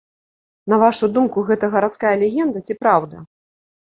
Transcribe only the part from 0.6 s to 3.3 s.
На вашу думку, гэта гарадская легенда ці праўда?